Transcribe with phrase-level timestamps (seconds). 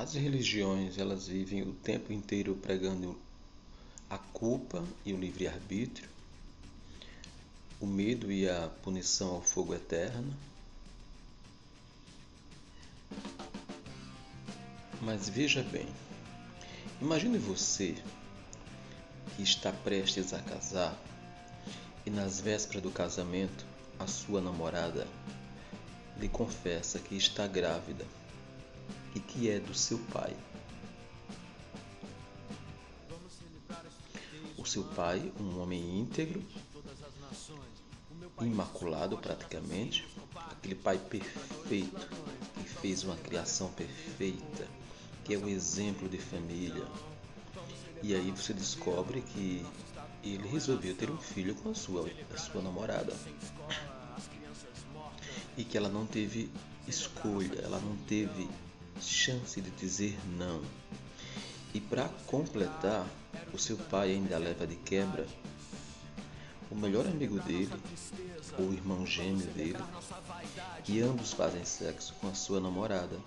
[0.00, 3.18] As religiões, elas vivem o tempo inteiro pregando
[4.08, 6.08] a culpa e o livre-arbítrio,
[7.80, 10.32] o medo e a punição ao fogo eterno.
[15.02, 15.88] Mas veja bem,
[17.02, 18.00] imagine você
[19.34, 20.96] que está prestes a casar
[22.06, 23.66] e nas vésperas do casamento
[23.98, 25.08] a sua namorada
[26.16, 28.06] lhe confessa que está grávida
[29.14, 30.36] e que é do seu pai.
[34.56, 36.42] O seu pai, um homem íntegro,
[38.40, 40.06] imaculado praticamente,
[40.50, 42.08] aquele pai perfeito
[42.54, 44.66] que fez uma criação perfeita,
[45.24, 46.86] que é o exemplo de família.
[48.02, 49.64] E aí você descobre que
[50.22, 53.14] ele resolveu ter um filho com a sua, a sua namorada.
[55.56, 56.50] E que ela não teve
[56.86, 58.48] escolha, ela não teve
[59.00, 60.62] chance de dizer não.
[61.74, 63.06] E para completar,
[63.52, 65.26] o seu pai ainda leva de quebra
[66.70, 67.72] o melhor amigo dele,
[68.58, 69.78] ou irmão gêmeo dele,
[70.86, 73.18] e ambos fazem sexo com a sua namorada.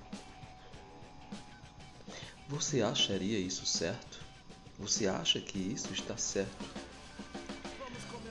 [2.48, 4.20] Você acharia isso certo?
[4.78, 6.66] Você acha que isso está certo?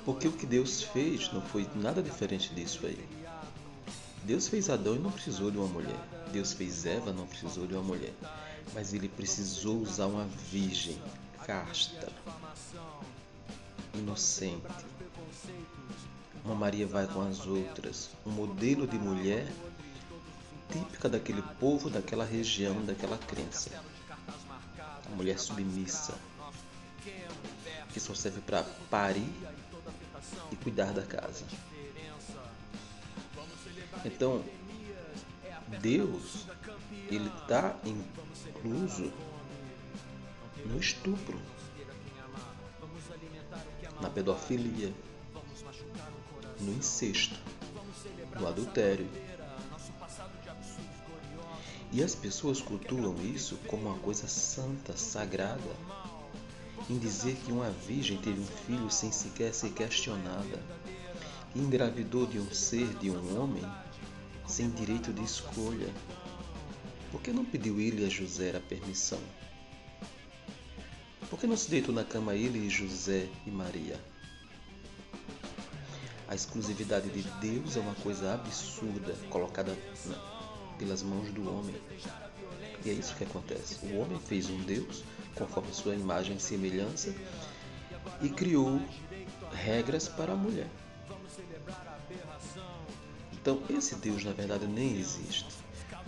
[0.05, 3.20] Porque o que Deus fez não foi nada diferente disso aí.
[4.25, 5.99] Deus fez Adão e não precisou de uma mulher.
[6.33, 8.15] Deus fez Eva, não precisou de uma mulher.
[8.75, 11.01] Mas ele precisou usar uma virgem
[11.45, 12.13] casta,
[13.95, 14.85] inocente.
[16.45, 19.47] Uma Maria vai com as outras, um modelo de mulher
[20.73, 23.71] típica daquele povo, daquela região, daquela crença.
[24.79, 26.15] A mulher submissa,
[27.93, 29.29] que só serve para parir
[30.53, 31.45] e cuidar da casa.
[34.05, 34.43] Então,
[35.81, 36.47] Deus,
[37.09, 39.13] ele está incluso
[40.65, 41.41] no estupro,
[44.01, 44.93] na pedofilia,
[46.61, 47.39] no incesto,
[48.39, 49.09] no adultério.
[51.93, 55.61] E as pessoas cultuam isso como uma coisa santa, sagrada,
[56.89, 60.90] em dizer que uma virgem teve um filho sem sequer ser questionada, que
[61.55, 63.65] engravidou de um ser, de um homem,
[64.47, 65.89] sem direito de escolha.
[67.11, 69.21] Por que não pediu ele a José a permissão?
[71.29, 74.01] Por que não se deitou na cama ele e José e Maria?
[76.29, 79.77] A exclusividade de Deus é uma coisa absurda colocada
[80.79, 81.75] pelas mãos do homem.
[82.85, 83.85] E é isso que acontece.
[83.87, 85.03] O homem fez um Deus
[85.35, 87.15] conforme sua imagem e semelhança
[88.23, 88.81] e criou
[89.53, 90.69] regras para a mulher.
[93.33, 95.47] Então, esse Deus na verdade nem existe.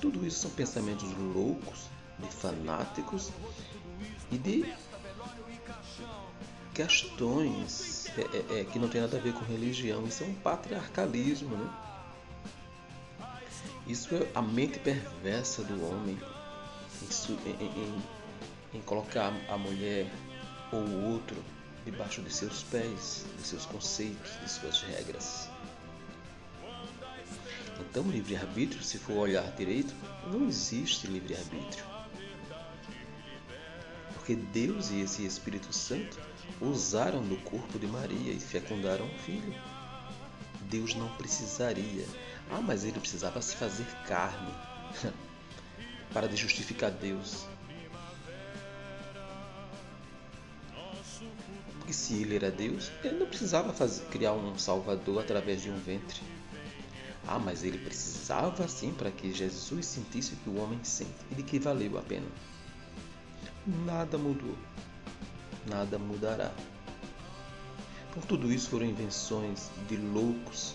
[0.00, 1.86] Tudo isso são pensamentos loucos,
[2.18, 3.30] de fanáticos
[4.30, 4.74] e de
[6.74, 10.04] questões é, é, é, que não tem nada a ver com religião.
[10.06, 11.70] Isso é um patriarcalismo, né?
[13.86, 16.18] Isso é a mente perversa do homem
[17.28, 18.02] em, em,
[18.74, 20.10] em colocar a mulher
[20.70, 21.36] ou o outro
[21.84, 25.48] debaixo de seus pés, de seus conceitos, de suas regras.
[27.80, 29.94] Então, livre-arbítrio, se for olhar direito,
[30.30, 31.84] não existe livre-arbítrio.
[34.14, 36.18] Porque Deus e esse Espírito Santo
[36.60, 39.54] usaram do corpo de Maria e fecundaram o filho.
[40.62, 42.06] Deus não precisaria.
[42.50, 44.52] Ah, mas ele precisava se fazer carne
[46.12, 47.46] para de justificar Deus.
[51.92, 55.78] Porque se ele era Deus, ele não precisava fazer, criar um Salvador através de um
[55.78, 56.22] ventre.
[57.28, 61.34] Ah, mas ele precisava sim para que Jesus sentisse o que o homem sente e
[61.34, 62.26] de que valeu a pena.
[63.84, 64.56] Nada mudou.
[65.68, 66.50] Nada mudará.
[68.14, 70.74] Por tudo isso foram invenções de loucos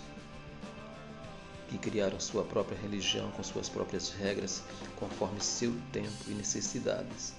[1.68, 4.62] que criaram sua própria religião com suas próprias regras,
[4.98, 7.34] conforme seu tempo e necessidades.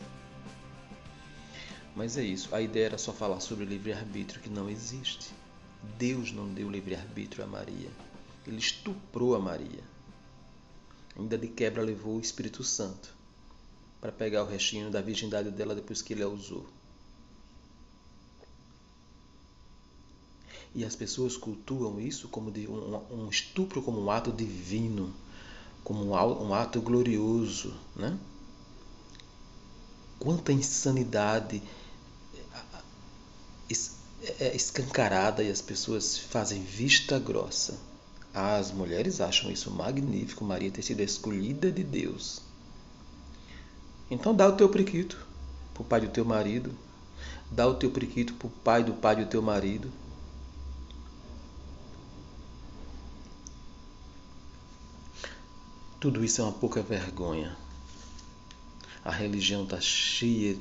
[1.95, 5.31] Mas é isso, a ideia era só falar sobre livre-arbítrio que não existe.
[5.99, 7.91] Deus não deu livre-arbítrio a Maria
[8.49, 9.85] ele estuprou a Maria.
[11.17, 13.15] Ainda de quebra levou o Espírito Santo
[14.01, 16.67] para pegar o restinho da virgindade dela depois que ele a usou.
[20.75, 25.13] E as pessoas cultuam isso como de um, um estupro como um ato divino,
[25.85, 28.19] como um, um ato glorioso, né?
[30.19, 31.63] Quanta insanidade
[34.55, 37.79] escancarada e as pessoas fazem vista grossa.
[38.33, 42.41] As mulheres acham isso magnífico, Maria ter sido escolhida de Deus.
[44.11, 45.27] Então dá o teu priquito
[45.75, 46.75] pro pai do teu marido,
[47.51, 49.91] dá o teu priquito pro pai do pai do teu marido.
[56.01, 57.57] Tudo isso é uma pouca vergonha.
[59.05, 60.57] A religião está cheia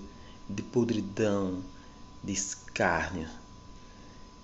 [0.50, 1.64] de podridão,
[2.24, 3.28] de escárnio,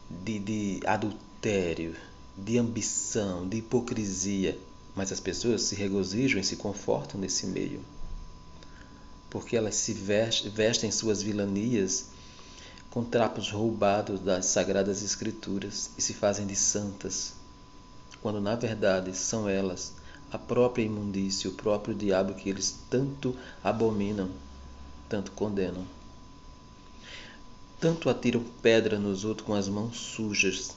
[0.09, 1.95] de, de adultério,
[2.37, 4.57] de ambição, de hipocrisia.
[4.95, 7.81] Mas as pessoas se regozijam e se confortam nesse meio.
[9.29, 12.05] Porque elas se vestem suas vilanias
[12.93, 17.33] com trapos roubados das sagradas escrituras e se fazem de santas,
[18.21, 19.93] quando na verdade são elas
[20.31, 24.29] a própria imundícia, o próprio diabo que eles tanto abominam,
[25.09, 25.87] tanto condenam.
[27.83, 30.71] Tanto atiram pedra nos outros com as mãos sujas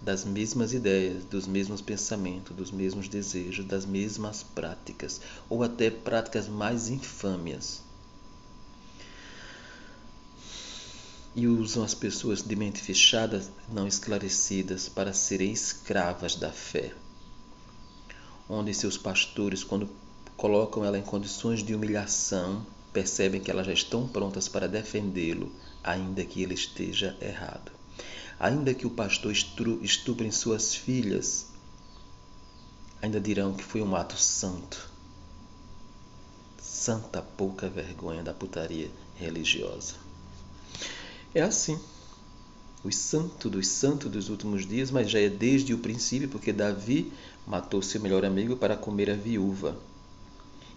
[0.00, 6.48] das mesmas ideias, dos mesmos pensamentos, dos mesmos desejos, das mesmas práticas, ou até práticas
[6.48, 7.82] mais infâmias.
[11.36, 16.94] E usam as pessoas de mente fechada, não esclarecidas, para serem escravas da fé
[18.48, 19.90] onde seus pastores, quando
[20.38, 25.52] colocam ela em condições de humilhação, percebem que elas já estão prontas para defendê-lo,
[25.82, 27.72] ainda que ele esteja errado.
[28.38, 31.48] Ainda que o pastor estupre suas filhas,
[33.02, 34.90] ainda dirão que foi um ato santo.
[36.62, 39.94] Santa pouca vergonha da putaria religiosa.
[41.34, 41.78] É assim.
[42.84, 47.12] Os santos dos santos dos últimos dias, mas já é desde o princípio, porque Davi
[47.46, 49.76] matou seu melhor amigo para comer a viúva.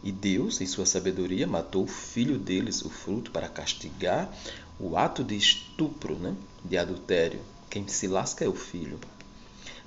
[0.08, 4.34] E Deus, em sua sabedoria, matou o filho deles, o fruto, para castigar
[4.80, 6.34] o ato de estupro, né?
[6.64, 7.42] de adultério.
[7.70, 8.98] Quem se lasca é o filho.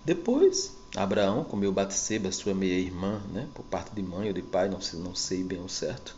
[0.05, 3.49] Depois, Abraão comeu Batseba, sua meia-irmã, né?
[3.55, 6.14] por parte de mãe ou de pai, não sei, não sei bem o certo.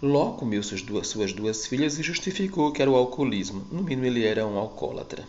[0.00, 3.66] Ló comeu suas duas, suas duas filhas e justificou que era o alcoolismo.
[3.72, 5.26] No mínimo, ele era um alcoólatra.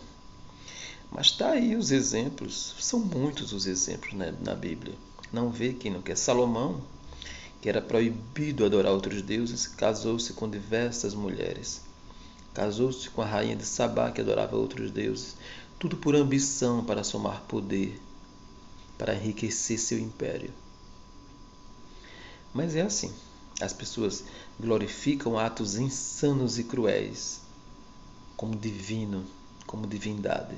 [1.10, 4.94] Mas está aí os exemplos, são muitos os exemplos né, na Bíblia.
[5.32, 6.16] Não vê quem não quer.
[6.16, 6.80] Salomão,
[7.60, 11.82] que era proibido adorar outros deuses, casou-se com diversas mulheres.
[12.54, 15.36] Casou-se com a rainha de Sabá, que adorava outros deuses.
[15.78, 18.00] Tudo por ambição para somar poder,
[18.98, 20.52] para enriquecer seu império.
[22.52, 23.12] Mas é assim.
[23.60, 24.24] As pessoas
[24.58, 27.40] glorificam atos insanos e cruéis
[28.36, 29.26] como divino,
[29.66, 30.56] como divindade.